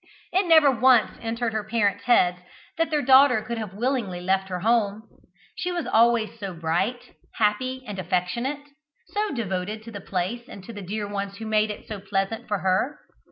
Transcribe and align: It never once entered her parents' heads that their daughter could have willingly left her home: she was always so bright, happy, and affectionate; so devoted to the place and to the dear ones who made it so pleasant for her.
It 0.31 0.47
never 0.47 0.71
once 0.71 1.11
entered 1.21 1.53
her 1.53 1.63
parents' 1.63 2.05
heads 2.05 2.39
that 2.79 2.89
their 2.89 3.03
daughter 3.03 3.43
could 3.43 3.59
have 3.59 3.75
willingly 3.75 4.19
left 4.19 4.49
her 4.49 4.61
home: 4.61 5.03
she 5.55 5.71
was 5.71 5.85
always 5.85 6.39
so 6.39 6.55
bright, 6.55 7.13
happy, 7.35 7.83
and 7.85 7.99
affectionate; 7.99 8.61
so 9.09 9.31
devoted 9.31 9.83
to 9.83 9.91
the 9.91 10.01
place 10.01 10.49
and 10.49 10.63
to 10.63 10.73
the 10.73 10.81
dear 10.81 11.07
ones 11.07 11.37
who 11.37 11.45
made 11.45 11.69
it 11.69 11.87
so 11.87 11.99
pleasant 11.99 12.47
for 12.47 12.57
her. 12.61 12.97